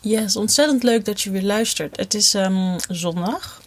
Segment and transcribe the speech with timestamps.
[0.00, 1.96] Yes, ontzettend leuk dat je weer luistert.
[1.96, 3.62] Het is ehm, zondag.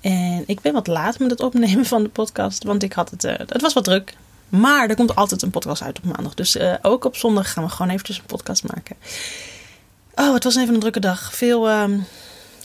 [0.00, 3.24] En ik ben wat laat met het opnemen van de podcast, want ik had het,
[3.24, 4.14] uh, het was wat druk.
[4.48, 6.34] Maar er komt altijd een podcast uit op maandag.
[6.34, 8.96] Dus uh, ook op zondag gaan we gewoon eventjes een podcast maken.
[10.14, 11.34] Oh, het was even een drukke dag.
[11.34, 12.04] Veel um,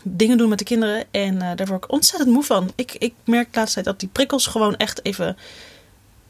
[0.03, 1.03] dingen doen met de kinderen.
[1.11, 2.71] En uh, daar word ik ontzettend moe van.
[2.75, 5.37] Ik, ik merk de laatste tijd dat die prikkels gewoon echt even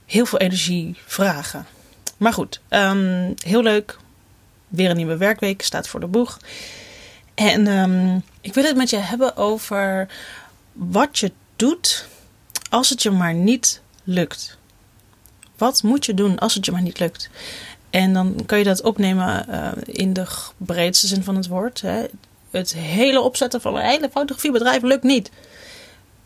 [0.05, 1.65] heel veel energie vragen.
[2.17, 3.97] Maar goed, um, heel leuk.
[4.69, 6.39] Weer een nieuwe werkweek staat voor de boeg.
[7.33, 10.07] En um, ik wil het met je hebben over
[10.73, 12.07] wat je doet
[12.69, 14.57] als het je maar niet lukt.
[15.57, 17.29] Wat moet je doen als het je maar niet lukt?
[17.89, 20.25] En dan kan je dat opnemen uh, in de
[20.57, 21.81] breedste zin van het woord.
[21.81, 22.05] Hè.
[22.51, 25.31] Het hele opzetten van een hele fotografiebedrijf lukt niet.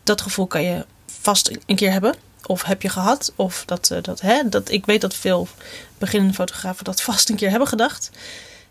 [0.03, 2.15] Dat gevoel kan je vast een keer hebben.
[2.47, 3.33] Of heb je gehad.
[3.35, 5.47] Of dat, uh, dat, hè, dat ik weet dat veel
[5.97, 8.09] beginnende fotografen dat vast een keer hebben gedacht.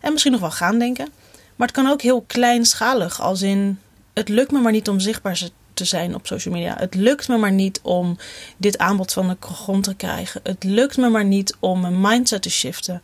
[0.01, 1.09] En misschien nog wel gaan denken.
[1.57, 3.21] Maar het kan ook heel kleinschalig.
[3.21, 3.79] Als in,
[4.13, 5.41] het lukt me maar niet om zichtbaar
[5.75, 6.77] te zijn op social media.
[6.79, 8.19] Het lukt me maar niet om
[8.57, 10.41] dit aanbod van de grond te krijgen.
[10.43, 13.03] Het lukt me maar niet om mijn mindset te shiften.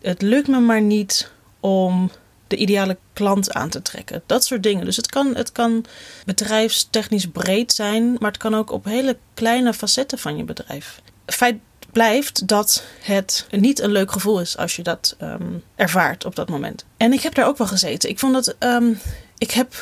[0.00, 2.10] Het lukt me maar niet om
[2.46, 4.22] de ideale klant aan te trekken.
[4.26, 4.84] Dat soort dingen.
[4.84, 5.84] Dus het kan, het kan
[6.24, 11.00] bedrijfstechnisch breed zijn, maar het kan ook op hele kleine facetten van je bedrijf.
[11.26, 11.56] Feit
[11.92, 16.48] blijft dat het niet een leuk gevoel is als je dat um, ervaart op dat
[16.48, 16.84] moment.
[16.96, 18.08] En ik heb daar ook wel gezeten.
[18.08, 18.56] Ik vond dat.
[18.58, 18.98] Um,
[19.38, 19.74] ik heb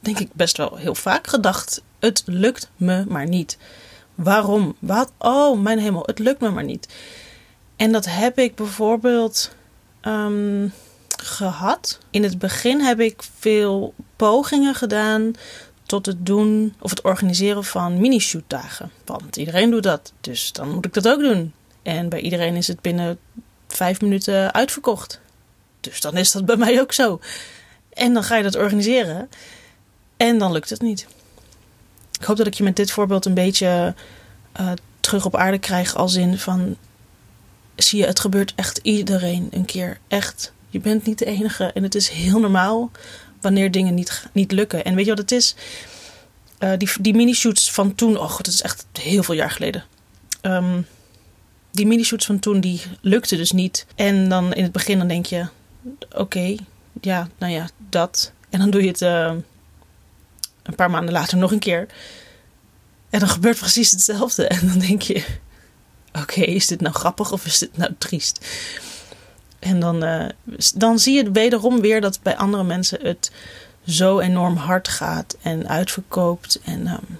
[0.00, 3.58] denk ik best wel heel vaak gedacht: het lukt me maar niet.
[4.14, 4.76] Waarom?
[4.78, 5.12] Wat?
[5.18, 6.88] Oh, mijn hemel, het lukt me maar niet.
[7.76, 9.54] En dat heb ik bijvoorbeeld
[10.02, 10.72] um,
[11.22, 11.98] gehad.
[12.10, 15.32] In het begin heb ik veel pogingen gedaan
[15.86, 18.90] tot het doen of het organiseren van mini-shootdagen.
[19.04, 21.52] Want iedereen doet dat, dus dan moet ik dat ook doen.
[21.82, 23.18] En bij iedereen is het binnen
[23.68, 25.20] vijf minuten uitverkocht.
[25.80, 27.20] Dus dan is dat bij mij ook zo.
[27.92, 29.28] En dan ga je dat organiseren
[30.16, 31.06] en dan lukt het niet.
[32.20, 33.94] Ik hoop dat ik je met dit voorbeeld een beetje
[34.60, 35.94] uh, terug op aarde krijg.
[35.94, 36.76] Als in van,
[37.76, 39.98] zie je, het gebeurt echt iedereen een keer.
[40.08, 41.64] Echt, je bent niet de enige.
[41.64, 42.90] En het is heel normaal
[43.40, 44.84] wanneer dingen niet, niet lukken.
[44.84, 45.54] En weet je wat het is?
[46.58, 49.84] Uh, die, die mini-shoots van toen, oh god, dat is echt heel veel jaar geleden.
[50.42, 50.86] Um,
[51.70, 53.86] die mini-shoots van toen, die lukte dus niet.
[53.94, 55.46] En dan in het begin dan denk je,
[56.14, 56.54] oké,
[57.00, 58.32] ja, nou ja, dat.
[58.50, 59.32] En dan doe je het uh,
[60.62, 61.86] een paar maanden later nog een keer.
[63.10, 64.48] En dan gebeurt precies hetzelfde.
[64.58, 65.24] En dan denk je,
[66.12, 68.46] oké, is dit nou grappig of is dit nou triest?
[69.58, 70.24] En dan, uh,
[70.74, 73.30] dan zie je wederom weer dat bij andere mensen het
[73.86, 76.60] zo enorm hard gaat en uitverkoopt.
[76.64, 77.18] En um,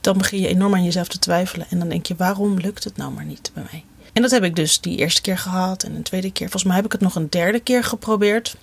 [0.00, 1.66] dan begin je enorm aan jezelf te twijfelen.
[1.70, 3.84] En dan denk je, waarom lukt het nou maar niet bij mij?
[4.12, 6.48] En dat heb ik dus die eerste keer gehad en een tweede keer.
[6.48, 8.56] Volgens mij heb ik het nog een derde keer geprobeerd.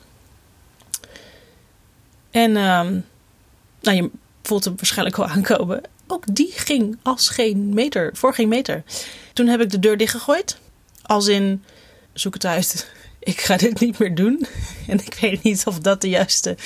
[2.32, 3.06] En um,
[3.82, 4.10] nou, je
[4.42, 5.82] voelt hem waarschijnlijk wel aankomen.
[6.08, 8.84] Ook die ging als geen meter, voor geen meter.
[9.34, 10.58] Toen heb ik de deur dichtgegooid.
[11.02, 11.64] Als in,
[12.14, 12.92] zoek het uit.
[13.20, 14.46] Ik ga dit niet meer doen.
[14.88, 16.58] En ik weet niet of dat de juiste,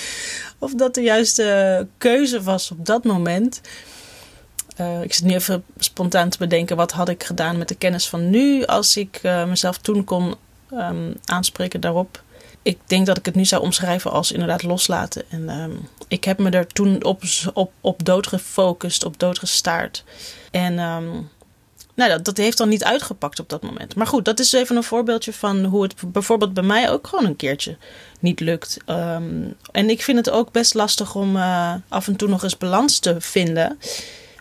[0.57, 3.61] of dat de juiste keuze was op dat moment.
[4.79, 6.75] Uh, ik zit nu even spontaan te bedenken.
[6.75, 8.65] Wat had ik gedaan met de kennis van nu.
[8.65, 10.35] Als ik uh, mezelf toen kon
[10.73, 12.23] um, aanspreken daarop.
[12.61, 15.23] Ik denk dat ik het nu zou omschrijven als inderdaad loslaten.
[15.29, 17.21] En um, ik heb me er toen op,
[17.53, 19.05] op, op dood gefocust.
[19.05, 20.03] Op dood gestaard.
[20.51, 20.79] En...
[20.79, 21.29] Um,
[21.97, 23.95] nou, dat, dat heeft dan niet uitgepakt op dat moment.
[23.95, 27.25] Maar goed, dat is even een voorbeeldje van hoe het bijvoorbeeld bij mij ook gewoon
[27.25, 27.77] een keertje
[28.19, 28.77] niet lukt.
[28.85, 32.57] Um, en ik vind het ook best lastig om uh, af en toe nog eens
[32.57, 33.79] balans te vinden.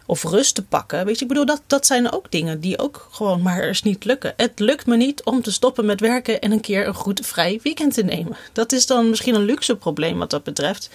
[0.06, 1.04] Of rust te pakken.
[1.04, 4.04] Weet je, ik bedoel, dat, dat zijn ook dingen die ook gewoon maar eens niet
[4.04, 4.32] lukken.
[4.36, 7.60] Het lukt me niet om te stoppen met werken en een keer een goed vrij
[7.62, 8.36] weekend te nemen.
[8.52, 10.90] Dat is dan misschien een luxe probleem wat dat betreft.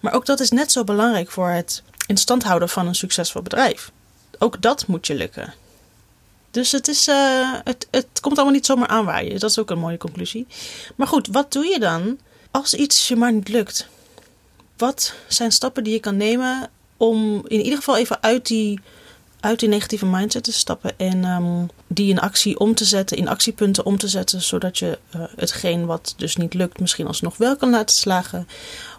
[0.00, 3.42] Maar ook dat is net zo belangrijk voor het in stand houden van een succesvol
[3.42, 3.90] bedrijf
[4.40, 5.54] ook dat moet je lukken.
[6.50, 9.40] Dus het, is, uh, het, het komt allemaal niet zomaar aanwaaien.
[9.40, 10.46] Dat is ook een mooie conclusie.
[10.96, 12.18] Maar goed, wat doe je dan
[12.50, 13.88] als iets je maar niet lukt?
[14.76, 18.80] Wat zijn stappen die je kan nemen om in ieder geval even uit die,
[19.40, 23.28] uit die negatieve mindset te stappen en um, die in actie om te zetten, in
[23.28, 27.56] actiepunten om te zetten, zodat je uh, hetgeen wat dus niet lukt misschien alsnog wel
[27.56, 28.48] kan laten slagen.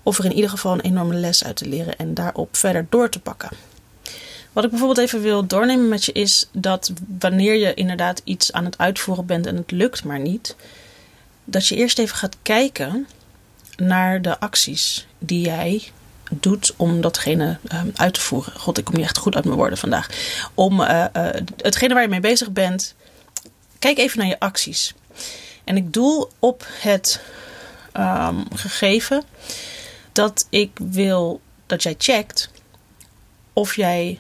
[0.04, 3.10] Of er in ieder geval een enorme les uit te leren en daarop verder door
[3.10, 3.50] te pakken.
[4.54, 8.66] Wat ik bijvoorbeeld even wil doornemen met je is dat wanneer je inderdaad iets aan
[8.66, 10.56] het uitvoeren bent en het lukt maar niet,
[11.46, 13.08] dat je eerst even gaat kijken
[13.76, 15.92] naar de acties die jij
[16.32, 18.54] doet om datgene uh, uit te voeren.
[18.60, 20.10] God, ik kom niet echt goed uit mijn woorden vandaag.
[20.54, 22.96] Om uh, uh, hetgene waar je mee bezig bent,
[23.80, 24.94] kijk even naar je acties.
[25.64, 27.22] En ik doel op het
[27.92, 29.24] ehm, gegeven
[30.12, 32.50] dat ik wil dat jij checkt
[33.54, 34.20] of jij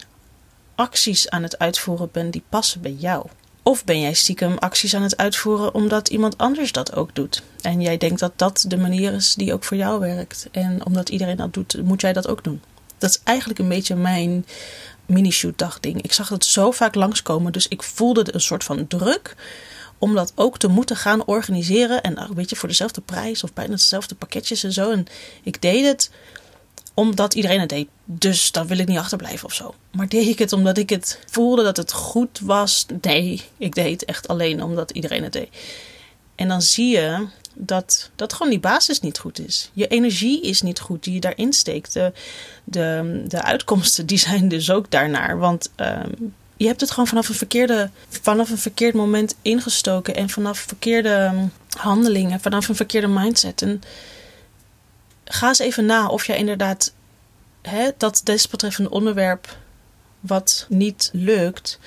[0.82, 3.26] acties aan het uitvoeren bent die passen bij jou.
[3.64, 7.44] Of ben jij stiekem acties aan het uitvoeren omdat iemand anders dat ook doet?
[7.62, 10.48] En jij denkt dat dat de manier is die ook voor jou werkt.
[10.52, 12.62] En omdat iedereen dat doet, moet jij dat ook doen.
[12.98, 14.46] Dat is eigenlijk een beetje mijn
[15.06, 16.02] mini-shoot dagding.
[16.02, 19.36] Ik zag het zo vaak langskomen, dus ik voelde een soort van druk
[19.98, 22.02] om dat ook te moeten gaan organiseren.
[22.02, 24.92] En een beetje voor dezelfde prijs of bijna dezelfde pakketjes en zo.
[24.92, 25.06] En
[25.44, 26.12] ik deed het
[26.94, 27.88] omdat iedereen het deed.
[28.14, 29.74] Dus dan wil ik niet achterblijven of zo.
[29.92, 32.86] Maar deed ik het omdat ik het voelde dat het goed was?
[33.02, 35.50] Nee, ik deed het echt alleen omdat iedereen het deed.
[36.36, 39.70] En dan zie je dat, dat gewoon die basis niet goed is.
[39.74, 41.94] Je energie is niet goed die je daarin steekt.
[41.94, 42.14] De,
[42.64, 45.38] de, de uitkomsten die zijn dus ook daarnaar.
[45.38, 46.12] Want ehm,
[46.58, 50.16] je hebt het gewoon vanaf een, verkeerde, vanaf een verkeerd moment ingestoken.
[50.16, 51.34] En vanaf verkeerde
[51.78, 53.62] handelingen, vanaf een verkeerde mindset.
[53.62, 53.82] En
[55.26, 56.94] ga eens even na of je inderdaad
[57.62, 59.58] hè, dat desbetreffende onderwerp
[60.20, 61.80] wat niet lukt.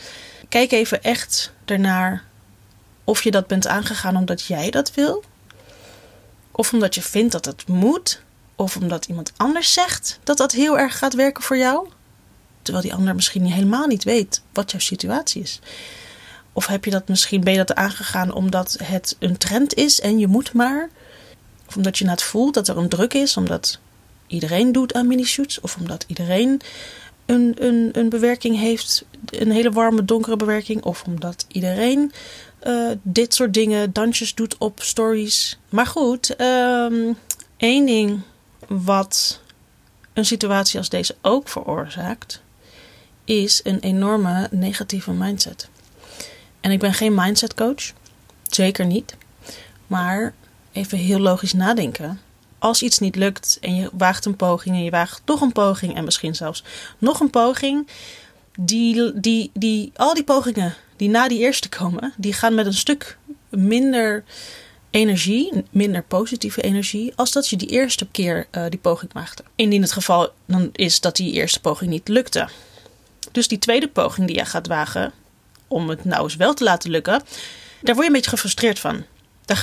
[0.49, 2.25] Kijk even echt ernaar
[3.05, 5.25] of je dat bent aangegaan omdat jij dat wil.
[6.51, 8.23] Of omdat je vindt dat het moet.
[8.57, 11.89] Of omdat iemand anders zegt dat dat heel erg gaat werken voor jou.
[12.63, 15.61] Terwijl die ander misschien helemaal niet weet wat jouw situatie is.
[16.53, 20.19] Of heb je dat misschien, ben je dat aangegaan omdat het een trend is en
[20.19, 20.89] je moet maar.
[21.69, 23.79] Of omdat je net voelt dat er een druk is, omdat
[24.27, 25.61] iedereen doet aan mini-shoots.
[25.61, 26.61] Of omdat iedereen
[27.27, 30.83] een, een, een bewerking heeft, een hele warme, donkere bewerking.
[30.83, 32.13] Of omdat iedereen
[32.67, 35.59] uh, dit soort dingen, dansjes doet op stories.
[35.69, 37.17] Maar goed, um,
[37.57, 38.21] één ding
[38.69, 39.41] wat
[40.13, 42.43] een situatie als deze ook veroorzaakt,
[43.25, 45.69] is een enorme negatieve mindset.
[46.61, 47.93] En ik ben geen mindset coach,
[48.43, 49.17] zeker niet.
[49.87, 50.35] Maar
[50.73, 52.21] even heel logisch nadenken.
[52.65, 55.95] Als iets niet lukt en je waagt een poging en je waagt toch een poging
[55.95, 56.65] en misschien zelfs
[56.99, 57.89] nog een poging,
[58.59, 62.75] die, die, die, al die pogingen die na die eerste komen, die gaan met een
[62.75, 63.19] stuk
[63.49, 64.25] minder
[64.91, 69.45] energie, minder positieve energie, als dat je die eerste keer uh, die poging maakte.
[69.55, 72.49] Indien het geval dan is dat die eerste poging niet lukte.
[73.33, 75.13] Dus die tweede poging die je gaat wagen,
[75.69, 77.23] om het nou eens wel te laten lukken,
[77.81, 79.05] daar word je een beetje gefrustreerd van.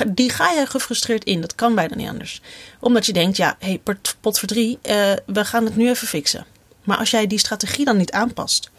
[0.08, 1.42] Die ga je gefrustreerd in.
[1.42, 2.42] Dat kan bijna niet anders.
[2.80, 3.82] Omdat je denkt, ja, hey,
[4.22, 6.46] pot voor drie, uh, we gaan het nu even fixen.
[6.84, 8.70] Maar als jij die strategie dan niet aanpast.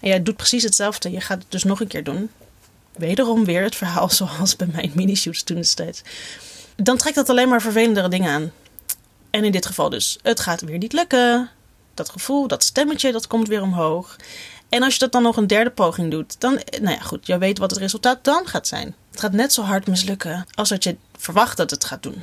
[0.00, 1.10] En jij doet precies hetzelfde.
[1.10, 2.30] Je gaat het dus nog een keer doen.
[2.96, 6.02] Wederom weer het verhaal zoals bij mijn mini-shoots toen destijds.
[6.76, 8.52] Dan trekt dat alleen maar vervelendere dingen aan.
[9.30, 11.50] En in dit geval dus, het gaat weer niet lukken.
[11.94, 14.16] Dat gevoel, dat stemmetje, dat komt weer omhoog.
[14.68, 17.38] En als je dat dan nog een derde poging doet, dan, nou ja, goed, je
[17.38, 18.94] weet wat het resultaat dan gaat zijn.
[19.10, 22.22] Het gaat net zo hard mislukken als dat je verwacht dat het gaat doen.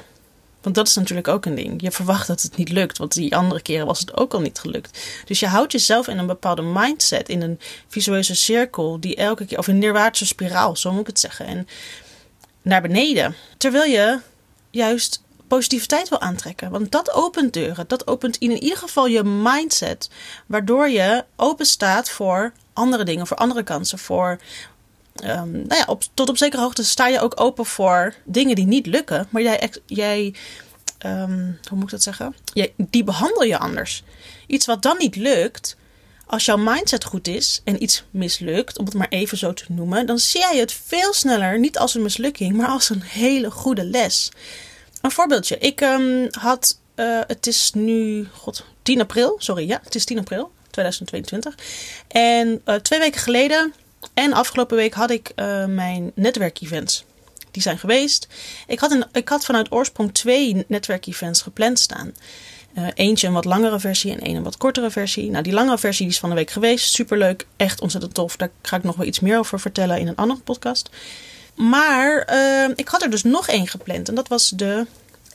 [0.62, 1.82] Want dat is natuurlijk ook een ding.
[1.82, 4.60] Je verwacht dat het niet lukt, want die andere keren was het ook al niet
[4.60, 5.00] gelukt.
[5.26, 9.58] Dus je houdt jezelf in een bepaalde mindset, in een visueuze cirkel, die elke keer,
[9.58, 11.46] of een neerwaartse spiraal, zo moet ik het zeggen.
[11.46, 11.68] En
[12.62, 13.36] naar beneden.
[13.58, 14.20] Terwijl je
[14.70, 16.72] juist positiviteit wil aantrekken.
[16.72, 17.88] Want dat opent deuren.
[17.88, 20.10] Dat opent in ieder geval je mindset.
[20.46, 24.40] Waardoor je open staat voor andere dingen, voor andere kansen, voor
[25.24, 28.86] um, nou ja, tot op zekere hoogte sta je ook open voor dingen die niet
[28.86, 29.28] lukken.
[29.30, 30.34] Maar jij, jij
[31.06, 32.36] um, hoe moet ik dat zeggen?
[32.54, 34.04] Jij, die behandel je anders.
[34.48, 35.78] Iets wat dan niet lukt,
[36.26, 40.06] als jouw mindset goed is en iets mislukt, om het maar even zo te noemen,
[40.06, 43.86] dan zie jij het veel sneller niet als een mislukking, maar als een hele goede
[43.86, 44.32] les.
[45.04, 45.58] Een voorbeeldje.
[45.58, 50.20] Ik um, had, uh, het is nu, god, 10 april, sorry, ja, het is 10
[50.20, 51.56] april 2022.
[52.08, 53.74] En uh, twee weken geleden
[54.14, 57.06] en afgelopen week had ik uh, mijn netwerkevents.
[57.52, 58.28] Die zijn geweest.
[58.68, 62.14] Ik had, een, ik had vanuit oorsprong twee netwerkevents gepland staan.
[62.94, 65.30] Eentje een wat langere versie en een, een wat kortere versie.
[65.30, 66.94] Nou, die langere versie is van de week geweest.
[66.94, 68.36] Superleuk, echt ontzettend tof.
[68.36, 70.90] Daar ga ik nog wel iets meer over vertellen in een andere podcast.
[71.56, 74.10] Maar uh, ik had er dus nog één gepland.
[74.10, 74.86] En dat was de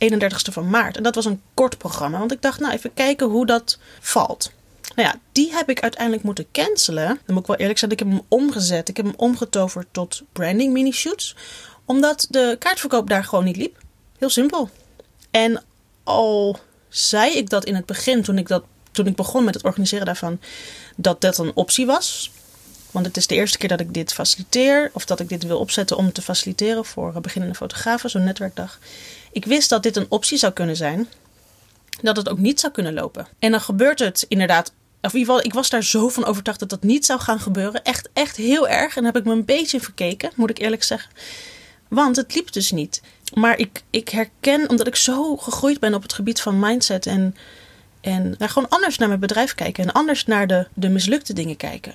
[0.04, 0.96] 31ste van maart.
[0.96, 2.18] En dat was een kort programma.
[2.18, 4.52] Want ik dacht, nou, even kijken hoe dat valt.
[4.94, 7.06] Nou ja, die heb ik uiteindelijk moeten cancelen.
[7.06, 8.88] Dan moet ik wel eerlijk zijn, ik heb hem omgezet.
[8.88, 11.36] Ik heb hem omgetoverd tot branding mini-shoots.
[11.84, 13.76] Omdat de kaartverkoop daar gewoon niet liep.
[14.18, 14.70] Heel simpel.
[15.30, 15.62] En
[16.04, 16.58] al
[16.88, 20.06] zei ik dat in het begin, toen ik, dat, toen ik begon met het organiseren
[20.06, 20.40] daarvan,
[20.96, 22.30] dat dat een optie was.
[22.90, 25.58] Want het is de eerste keer dat ik dit faciliteer, of dat ik dit wil
[25.58, 28.78] opzetten om te faciliteren voor beginnende fotografen, zo'n netwerkdag.
[29.32, 31.08] Ik wist dat dit een optie zou kunnen zijn,
[32.02, 33.26] dat het ook niet zou kunnen lopen.
[33.38, 36.60] En dan gebeurt het inderdaad of in ieder geval, ik was daar zo van overtuigd
[36.60, 37.84] dat dat niet zou gaan gebeuren.
[37.84, 38.96] Echt, echt heel erg.
[38.96, 41.10] En heb ik me een beetje verkeken, moet ik eerlijk zeggen.
[41.88, 43.02] Want het liep dus niet.
[43.34, 47.36] maar ik, ik herken, omdat ik zo gegroeid ben op het gebied van mindset en,
[48.00, 51.56] en nou, gewoon anders naar mijn bedrijf kijken en anders naar de, de mislukte dingen
[51.56, 51.94] kijken.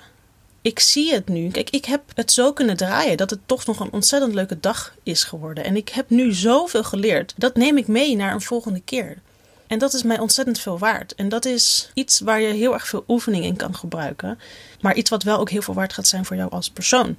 [0.63, 1.49] Ik zie het nu.
[1.49, 4.95] Kijk, ik heb het zo kunnen draaien dat het toch nog een ontzettend leuke dag
[5.03, 5.63] is geworden.
[5.63, 7.33] En ik heb nu zoveel geleerd.
[7.37, 9.17] Dat neem ik mee naar een volgende keer.
[9.67, 11.15] En dat is mij ontzettend veel waard.
[11.15, 14.39] En dat is iets waar je heel erg veel oefening in kan gebruiken.
[14.81, 17.17] Maar iets wat wel ook heel veel waard gaat zijn voor jou als persoon.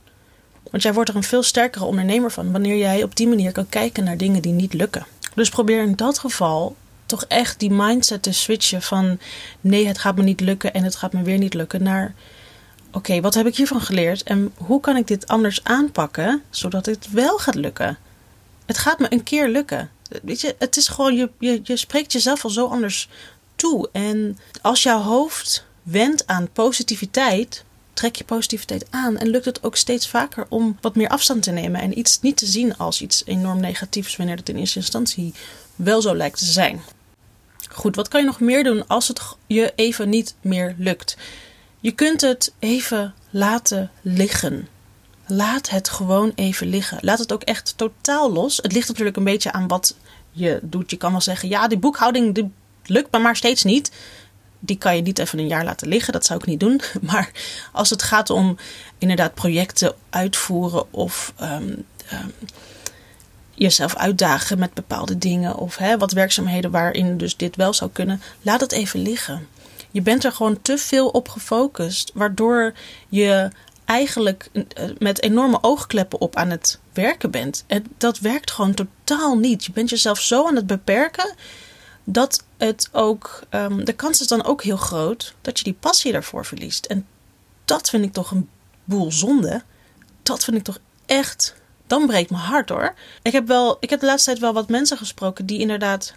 [0.71, 3.69] Want jij wordt er een veel sterkere ondernemer van wanneer jij op die manier kan
[3.69, 5.07] kijken naar dingen die niet lukken.
[5.35, 9.19] Dus probeer in dat geval toch echt die mindset te switchen van
[9.61, 12.15] nee, het gaat me niet lukken en het gaat me weer niet lukken naar
[12.95, 17.11] oké, wat heb ik hiervan geleerd en hoe kan ik dit anders aanpakken zodat het
[17.11, 17.99] wel gaat lukken?
[18.67, 19.91] Het gaat me een keer lukken.
[20.23, 23.09] Weet je, het is gewoon, je, je, je spreekt jezelf al zo anders
[23.57, 23.89] toe.
[23.93, 29.77] En als jouw hoofd wendt aan positiviteit, trek je positiviteit aan en lukt het ook
[29.77, 33.23] steeds vaker om wat meer afstand te nemen en iets niet te zien als iets
[33.27, 35.35] enorm negatiefs wanneer het in eerste instantie
[35.77, 36.81] wel zo lijkt te zijn.
[37.71, 41.17] Goed, wat kan je nog meer doen als het je even niet meer lukt?
[41.85, 44.69] Je kunt het even laten liggen.
[45.27, 46.99] Laat het gewoon even liggen.
[47.01, 48.57] Laat het ook echt totaal los.
[48.57, 49.97] Het ligt natuurlijk een beetje aan wat
[50.31, 50.91] je doet.
[50.91, 52.51] Je kan wel zeggen: ja, die boekhouding die
[52.85, 53.91] lukt me maar steeds niet
[54.59, 56.13] die kan je niet even een jaar laten liggen.
[56.13, 56.81] Dat zou ik niet doen.
[57.11, 57.31] Maar
[57.73, 58.57] als het gaat om
[58.99, 61.75] inderdaad projecten uitvoeren of ehm,
[62.09, 62.29] ehm,
[63.55, 68.23] jezelf uitdagen met bepaalde dingen of hè, wat werkzaamheden waarin dus dit wel zou kunnen,
[68.43, 69.49] laat het even liggen.
[69.95, 72.75] Je bent er gewoon te veel op gefocust, waardoor
[73.09, 73.51] je
[73.85, 77.65] eigenlijk eh, met enorme oogkleppen op aan het werken bent.
[77.67, 79.65] En dat werkt gewoon totaal niet.
[79.65, 81.35] Je bent jezelf zo aan het beperken
[82.05, 86.13] dat het ook, um, de kans is dan ook heel groot dat je die passie
[86.13, 86.87] daarvoor verliest.
[86.87, 87.07] En
[87.65, 88.49] dat vind ik toch een
[88.85, 89.63] boel zonde.
[90.23, 91.55] Dat vind ik toch echt,
[91.87, 92.95] dan breekt mijn hart hoor.
[93.23, 96.15] Ik heb, wel, ik heb de laatste tijd wel wat mensen gesproken die inderdaad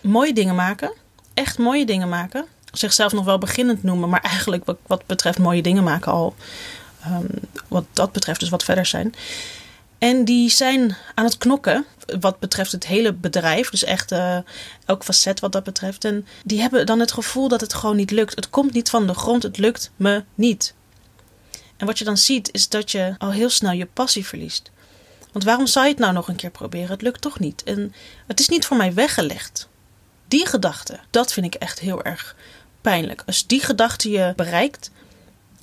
[0.00, 0.92] mooie dingen maken.
[1.34, 2.46] Echt mooie dingen maken.
[2.78, 6.34] Zichzelf nog wel beginnend noemen, maar eigenlijk wat, betreft mooie dingen maken al.
[7.06, 7.26] Um,
[7.68, 9.14] wat dat betreft dus wat verder zijn.
[9.98, 11.84] En die zijn aan het knokken
[12.20, 13.70] wat betreft het hele bedrijf.
[13.70, 14.38] Dus echt uh,
[14.84, 16.04] elk facet wat dat betreft.
[16.04, 18.34] En die hebben dan het gevoel dat het gewoon niet lukt.
[18.34, 20.74] Het komt niet van de grond, het lukt me niet.
[21.76, 24.70] En wat je dan ziet is dat je al heel snel je passie verliest.
[25.32, 26.90] Want waarom zou je het nou nog een keer proberen?
[26.90, 27.62] Het lukt toch niet.
[27.62, 27.94] En
[28.26, 29.68] het is niet voor mij weggelegd.
[30.28, 32.36] Die gedachte, dat vind ik echt heel erg
[32.86, 33.22] pijnlijk.
[33.26, 34.90] Als die gedachte je bereikt,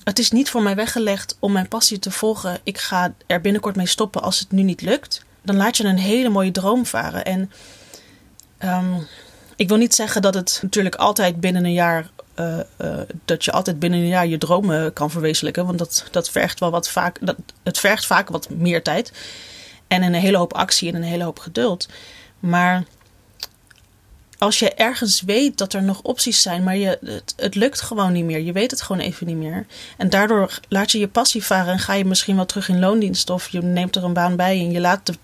[0.02, 2.58] het is niet voor mij weggelegd om mijn passie te volgen.
[2.62, 5.24] Ik ga er binnenkort mee stoppen als het nu niet lukt.
[5.42, 7.24] Dan laat je een hele mooie droom varen.
[7.24, 7.50] En
[8.58, 8.94] ehm,
[9.56, 12.10] ik wil niet zeggen dat het natuurlijk altijd binnen een jaar.
[12.38, 15.66] Uh, uh, dat je altijd binnen een jaar je dromen kan verwezenlijken.
[15.66, 17.18] Want dat, dat vergt wel wat vaak.
[17.20, 19.12] Dat, het vergt vaak wat meer tijd.
[19.88, 21.88] En een hele hoop actie en een hele hoop geduld.
[22.40, 22.84] Maar
[24.38, 28.24] als je ergens weet dat er nog opties zijn, maar je, het, lukt gewoon niet
[28.24, 28.40] meer.
[28.40, 29.66] Je weet het gewoon even niet meer.
[29.96, 33.30] En daardoor laat je je passie varen en ga je misschien wel terug in loondienst
[33.30, 35.14] of je neemt er een baan bij en je laat de,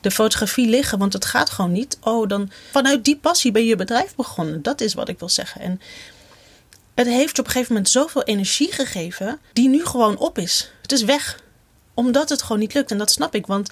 [0.00, 1.98] de fotografie liggen, want het gaat gewoon niet.
[2.00, 4.62] Oh, dan vanuit die passie ben je bedrijf begonnen.
[4.62, 5.60] Dat is wat ik wil zeggen.
[5.60, 5.80] En
[6.94, 10.70] het heeft op een gegeven moment zoveel energie gegeven, die nu gewoon op is.
[10.82, 11.40] Het is weg.
[11.94, 12.90] Omdat het gewoon niet lukt.
[12.90, 13.70] En dat snap ik, want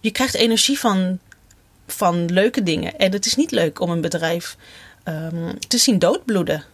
[0.00, 1.18] je krijgt energie van
[1.92, 2.98] van leuke dingen.
[2.98, 4.56] En het is niet leuk om een bedrijf
[5.04, 6.64] um, te zien doodbloeden.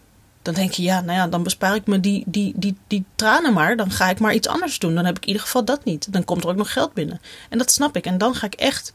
[0.41, 3.53] Dan denk je, ja, nou ja, dan bespaar ik me die, die, die, die tranen
[3.53, 3.75] maar.
[3.75, 4.95] Dan ga ik maar iets anders doen.
[4.95, 6.13] Dan heb ik in ieder geval dat niet.
[6.13, 7.21] Dan komt er ook nog geld binnen.
[7.49, 8.05] En dat snap ik.
[8.05, 8.93] En dan ga ik echt.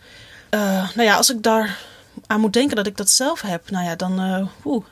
[0.50, 0.61] Uh,
[0.95, 1.79] nou ja, als ik daar
[2.27, 4.21] aan moet denken dat ik dat zelf heb, nou ja, dan.
[4.21, 4.85] Uh, oeh,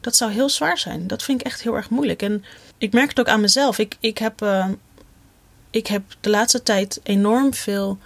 [0.00, 1.06] dat zou heel zwaar zijn.
[1.06, 2.22] Dat vind ik echt heel erg moeilijk.
[2.22, 2.44] En
[2.78, 3.78] ik merk het ook aan mezelf.
[3.78, 4.68] Ik, ik, heb, uh,
[5.70, 7.98] ik heb de laatste tijd enorm veel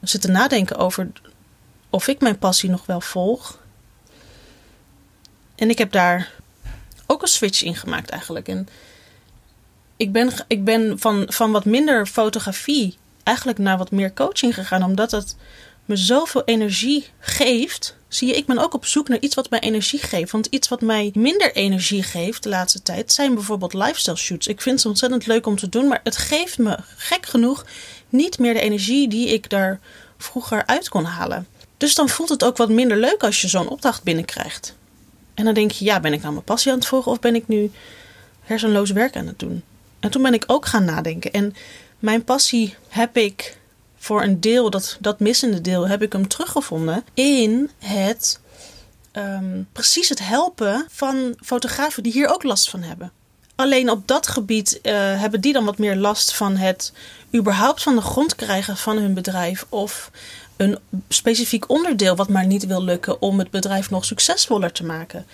[0.00, 1.10] zitten nadenken over
[1.90, 3.58] of ik mijn passie nog wel volg.
[5.54, 6.32] En ik heb daar
[7.06, 8.48] ook een switch in gemaakt eigenlijk.
[8.48, 8.68] En
[9.96, 14.82] ik ben, ik ben van, van wat minder fotografie eigenlijk naar wat meer coaching gegaan.
[14.82, 15.36] Omdat het
[15.84, 17.96] me zoveel energie geeft.
[18.08, 20.32] Zie je, ik ben ook op zoek naar iets wat mij energie geeft.
[20.32, 24.46] Want iets wat mij minder energie geeft de laatste tijd zijn bijvoorbeeld lifestyle shoots.
[24.46, 27.66] Ik vind ze ontzettend leuk om te doen, maar het geeft me gek genoeg
[28.08, 29.80] niet meer de energie die ik daar
[30.18, 31.46] vroeger uit kon halen.
[31.80, 34.74] Dus dan voelt het ook wat minder leuk als je zo'n opdracht binnenkrijgt.
[35.34, 37.34] En dan denk je, ja, ben ik nou mijn passie aan het volgen of ben
[37.34, 37.70] ik nu
[38.40, 39.62] hersenloos werk aan het doen?
[40.00, 41.32] En toen ben ik ook gaan nadenken.
[41.32, 41.54] En
[41.98, 43.56] mijn passie heb ik
[43.98, 48.40] voor een deel, dat, dat missende deel, heb ik hem teruggevonden in het
[49.12, 53.12] um, precies het helpen van fotografen die hier ook last van hebben.
[53.54, 56.92] Alleen op dat gebied uh, hebben die dan wat meer last van het
[57.34, 59.66] überhaupt van de grond krijgen van hun bedrijf.
[59.68, 60.10] Of
[60.60, 65.26] een specifiek onderdeel wat maar niet wil lukken om het bedrijf nog succesvoller te maken.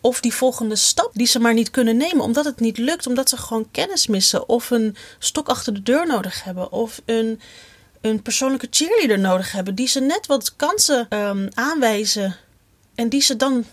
[0.00, 3.28] Of die volgende stap die ze maar niet kunnen nemen omdat het niet lukt, omdat
[3.28, 4.48] ze gewoon kennis missen.
[4.48, 6.72] Of een stok achter de deur nodig hebben.
[6.72, 7.40] Of een,
[8.00, 12.36] een persoonlijke cheerleader nodig hebben die ze net wat kansen um, aanwijzen.
[12.94, 13.64] En die ze dan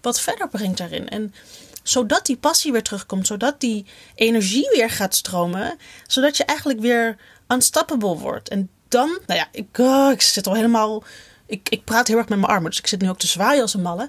[0.00, 1.08] wat verder brengt daarin.
[1.08, 1.34] En
[1.82, 7.16] zodat die passie weer terugkomt, zodat die energie weer gaat stromen, zodat je eigenlijk weer
[7.48, 8.48] unstoppable wordt.
[8.48, 11.04] En dan, nou ja, ik, oh, ik zit al helemaal.
[11.46, 13.62] Ik, ik praat heel erg met mijn armen, dus ik zit nu ook te zwaaien
[13.62, 14.08] als een malle.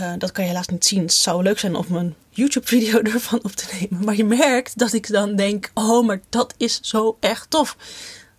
[0.00, 1.02] Uh, dat kan je helaas niet zien.
[1.02, 4.04] Het zou leuk zijn om een YouTube-video ervan op te nemen.
[4.04, 7.76] Maar je merkt dat ik dan denk: oh, maar dat is zo echt tof.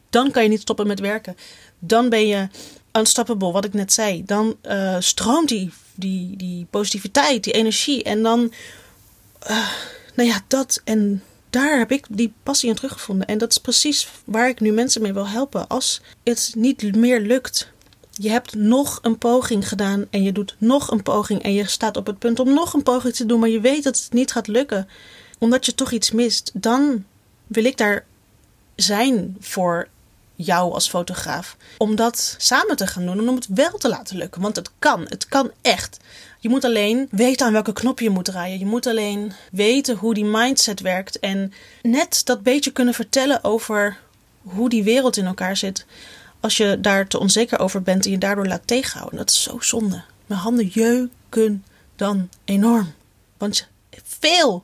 [0.09, 1.37] Dan kan je niet stoppen met werken.
[1.79, 2.47] Dan ben je
[2.91, 4.25] unstoppable, wat ik net zei.
[4.25, 8.03] Dan uh, stroomt die, die, die positiviteit, die energie.
[8.03, 8.53] En dan,
[9.49, 9.67] uh,
[10.15, 10.81] nou ja, dat.
[10.83, 13.27] En daar heb ik die passie in teruggevonden.
[13.27, 15.67] En dat is precies waar ik nu mensen mee wil helpen.
[15.67, 17.71] Als het niet meer lukt,
[18.11, 21.97] je hebt nog een poging gedaan en je doet nog een poging en je staat
[21.97, 24.31] op het punt om nog een poging te doen, maar je weet dat het niet
[24.31, 24.87] gaat lukken,
[25.37, 27.05] omdat je toch iets mist, dan
[27.47, 28.05] wil ik daar
[28.75, 29.87] zijn voor
[30.35, 31.57] jou als fotograaf.
[31.77, 34.41] Om dat samen te gaan doen en om het wel te laten lukken.
[34.41, 35.97] Want het kan, het kan echt.
[36.41, 38.59] Je moet alleen weten aan welke knop je moet draaien.
[38.59, 41.19] Je moet alleen weten hoe die mindset werkt.
[41.19, 43.97] En net dat beetje kunnen vertellen over
[44.41, 45.85] hoe die wereld in elkaar zit.
[46.39, 49.17] Als je daar te onzeker over bent en je daardoor laat tegenhouden.
[49.17, 50.03] Dat is zo zonde.
[50.25, 51.63] Mijn handen jeuken
[51.95, 52.93] dan enorm.
[53.37, 53.67] Want
[54.03, 54.63] veel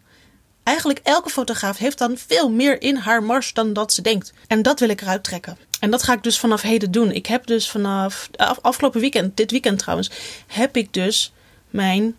[0.64, 4.34] Eigenlijk elke fotograaf heeft dan veel meer in haar mars dan dat ze denkt.
[4.48, 5.58] En dat wil ik eruit trekken.
[5.80, 7.12] En dat ga ik dus vanaf heden doen.
[7.12, 8.30] Ik heb dus vanaf
[8.62, 10.12] afgelopen weekend, dit weekend trouwens,
[10.48, 11.32] heb ik dus
[11.70, 12.16] mijn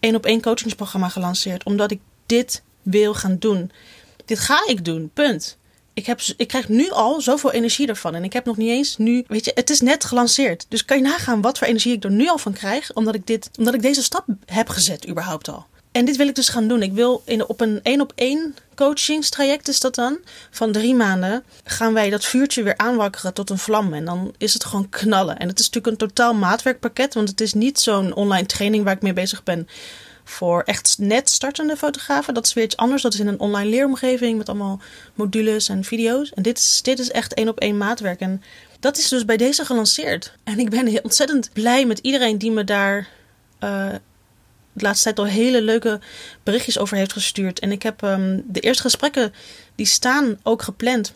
[0.00, 1.64] één op één coachingsprogramma gelanceerd.
[1.64, 3.70] Omdat ik dit wil gaan doen.
[4.24, 5.10] Dit ga ik doen.
[5.14, 5.58] Punt.
[5.94, 8.14] Ik, heb, ik krijg nu al zoveel energie ervan.
[8.14, 9.24] En ik heb nog niet eens nu.
[9.28, 10.66] Weet je, het is net gelanceerd.
[10.68, 12.92] Dus kan je nagaan wat voor energie ik er nu al van krijg.
[12.92, 15.66] Omdat ik, dit, omdat ik deze stap heb gezet, überhaupt al.
[15.92, 16.82] En dit wil ik dus gaan doen.
[16.82, 20.18] Ik wil in, op een één op één coachingstraject is dat dan.
[20.50, 23.94] Van drie maanden gaan wij dat vuurtje weer aanwakkeren tot een vlam.
[23.94, 25.38] En dan is het gewoon knallen.
[25.38, 27.14] En het is natuurlijk een totaal maatwerkpakket.
[27.14, 29.68] Want het is niet zo'n online training waar ik mee bezig ben.
[30.24, 32.34] Voor echt net startende fotografen.
[32.34, 33.02] Dat is weer iets anders.
[33.02, 34.80] Dat is in een online leeromgeving met allemaal
[35.14, 36.30] modules en video's.
[36.30, 38.20] En dit is, dit is echt één op één maatwerk.
[38.20, 38.42] En
[38.80, 40.32] dat is dus bij deze gelanceerd.
[40.44, 43.08] En ik ben ontzettend blij met iedereen die me daar
[43.64, 43.86] uh,
[44.82, 46.00] laatste tijd al hele leuke
[46.42, 47.58] berichtjes over heeft gestuurd.
[47.58, 49.34] En ik heb um, de eerste gesprekken,
[49.74, 51.14] die staan ook gepland.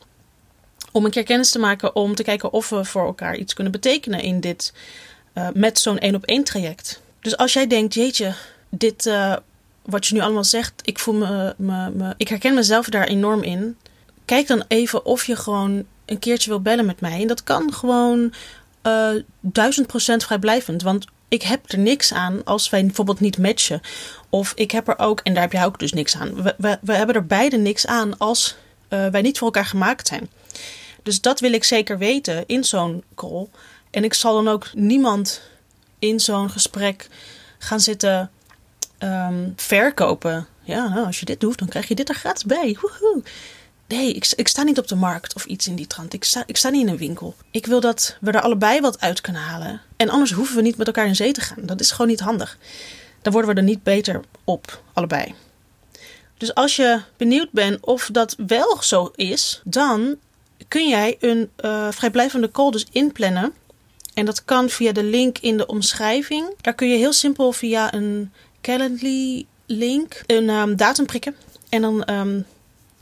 [0.93, 3.73] Om een keer kennis te maken, om te kijken of we voor elkaar iets kunnen
[3.73, 4.73] betekenen in dit.
[5.35, 7.01] Uh, met zo'n één op één traject.
[7.21, 8.35] Dus als jij denkt, jeetje,
[8.69, 9.37] dit uh,
[9.83, 13.43] wat je nu allemaal zegt, ik voel me, me, me, ik herken mezelf daar enorm
[13.43, 13.77] in.
[14.25, 17.21] Kijk dan even of je gewoon een keertje wil bellen met mij.
[17.21, 18.33] En dat kan gewoon
[18.87, 20.83] uh, duizend procent vrijblijvend.
[20.83, 23.81] Want ik heb er niks aan als wij bijvoorbeeld niet matchen.
[24.29, 26.43] Of ik heb er ook, en daar heb jij ook dus niks aan.
[26.43, 28.57] We, we, hebben er beide niks aan als
[28.89, 30.31] uh, wij niet voor elkaar gemaakt zijn.
[31.03, 33.47] Dus dat wil ik zeker weten in zo'n call.
[33.91, 35.41] En ik zal dan ook niemand
[35.99, 37.09] in zo'n gesprek
[37.59, 38.31] gaan zitten
[38.99, 40.47] um, verkopen.
[40.63, 42.77] Ja, nou, als je dit doet, dan krijg je dit er gratis bij.
[42.81, 43.23] Woehoe.
[44.03, 46.13] Ik, ik, sta niet op de markt of iets in die trant.
[46.13, 47.35] Ik sta, ik sta niet in een winkel.
[47.51, 49.81] Ik wil dat we er allebei wat uit kunnen halen.
[49.97, 51.67] En anders hoeven we niet met elkaar in zee te gaan.
[51.67, 52.59] Dat is gewoon niet handig.
[53.23, 55.35] Dan worden we er niet beter op, allebei.
[56.39, 60.17] Dus als je benieuwd bent of dat wel zo is, dan
[60.69, 63.53] kun jij een uh, vrijblijvende call dus inplannen.
[64.15, 66.55] En dat kan via de link in de omschrijving.
[66.61, 71.35] Daar kun je heel simpel via een Calendly link een um, datum prikken.
[71.69, 72.47] En dan um,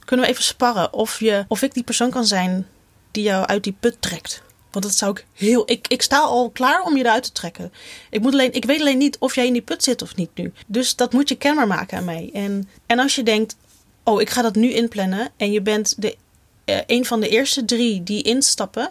[0.05, 2.67] kunnen we even sparren of, je, of ik die persoon kan zijn
[3.11, 4.43] die jou uit die put trekt.
[4.71, 5.63] Want dat zou ik heel.
[5.71, 7.73] Ik, ik sta al klaar om je eruit te trekken.
[8.11, 10.31] Ik, moet alleen, ik weet alleen niet of jij in die put zit of niet
[10.35, 10.53] nu.
[10.67, 12.31] Dus dat moet je kenbaar maken aan mij.
[12.33, 13.57] En, en als je denkt:
[14.05, 15.31] oh, ik ga dat nu inplannen.
[15.37, 16.17] En je bent de,
[16.67, 18.91] uh, een van de eerste drie die instappen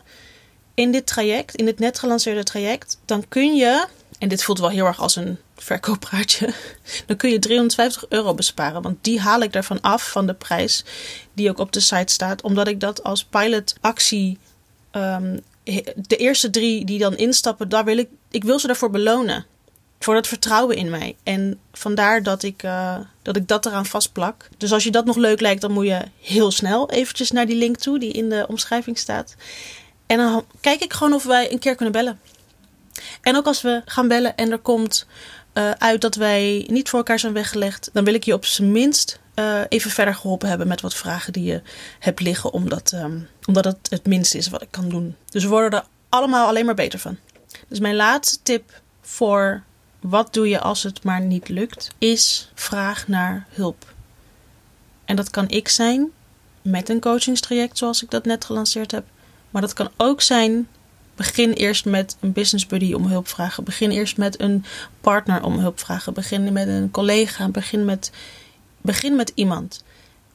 [0.74, 2.97] in dit traject, in dit net gelanceerde traject.
[3.06, 3.86] Dan kun je.
[4.22, 6.54] En dit voelt wel heel erg als een verkooppraatje,
[7.06, 8.82] dan kun je 350 euro besparen.
[8.82, 10.84] Want die haal ik daarvan af van de prijs
[11.34, 12.42] die ook op de site staat.
[12.42, 14.38] Omdat ik dat als pilotactie.
[14.92, 15.40] Um,
[15.96, 19.46] de eerste drie die dan instappen, daar wil ik, ik wil ze daarvoor belonen.
[20.00, 21.16] Voor dat vertrouwen in mij.
[21.24, 24.50] En vandaar dat ik, uh, dat ik dat eraan vastplak.
[24.58, 27.56] Dus als je dat nog leuk lijkt, dan moet je heel snel eventjes naar die
[27.56, 29.36] link toe die in de omschrijving staat.
[30.06, 32.20] En dan kijk ik gewoon of wij een keer kunnen bellen.
[33.22, 35.08] En ook als we gaan bellen en er komt
[35.54, 38.72] uh, uit dat wij niet voor elkaar zijn weggelegd, dan wil ik je op zijn
[38.72, 41.62] minst uh, even verder geholpen hebben met wat vragen die je
[42.00, 45.16] hebt liggen, omdat, um, omdat het het minste is wat ik kan doen.
[45.30, 47.18] Dus we worden er allemaal alleen maar beter van.
[47.68, 49.64] Dus mijn laatste tip voor
[50.00, 53.94] wat doe je als het maar niet lukt, is vraag naar hulp.
[55.06, 56.12] En dat kan ik zijn
[56.62, 59.06] met een coachingstraject zoals ik dat net gelanceerd heb.
[59.50, 60.68] Maar dat kan ook zijn
[61.15, 63.63] Begin eerst met een business buddy om hulp vragen.
[63.63, 64.65] Begin eerst met een
[65.02, 66.13] partner om hulp vragen.
[66.13, 67.47] Begin met een collega.
[67.50, 68.12] Begin met,
[68.82, 69.84] begin met iemand.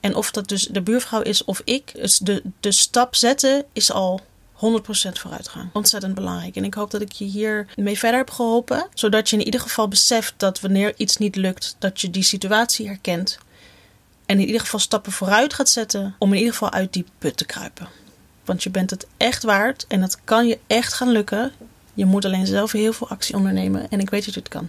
[0.01, 4.21] En of dat dus de buurvrouw is of ik, de, de stap zetten is al
[4.57, 4.59] 100%
[5.13, 5.69] vooruitgang.
[5.73, 6.57] Ontzettend belangrijk.
[6.57, 8.89] En ik hoop dat ik je hier mee verder heb geholpen.
[8.95, 12.87] Zodat je in ieder geval beseft dat wanneer iets niet lukt, dat je die situatie
[12.87, 13.39] herkent.
[14.27, 17.37] En in ieder geval stappen vooruit gaat zetten om in ieder geval uit die put
[17.37, 17.89] te kruipen.
[18.47, 21.53] Want je bent het echt waard en het kan je echt gaan lukken.
[21.95, 24.69] Je moet alleen zelf heel veel actie ondernemen en ik weet dat je het kan.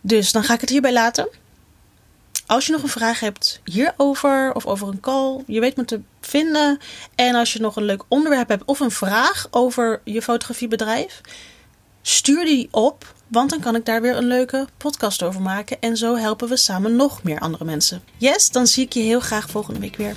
[0.00, 1.28] Dus dan ga ik het hierbij laten.
[2.46, 6.00] Als je nog een vraag hebt hierover of over een call, je weet me te
[6.20, 6.78] vinden.
[7.14, 11.20] En als je nog een leuk onderwerp hebt of een vraag over je fotografiebedrijf,
[12.02, 15.80] stuur die op, want dan kan ik daar weer een leuke podcast over maken.
[15.80, 18.02] En zo helpen we samen nog meer andere mensen.
[18.16, 20.16] Yes, dan zie ik je heel graag volgende week weer.